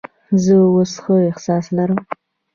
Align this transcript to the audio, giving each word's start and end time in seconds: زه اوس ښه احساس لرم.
زه 0.43 0.55
اوس 0.71 0.91
ښه 1.03 1.15
احساس 1.29 1.65
لرم. 1.77 2.01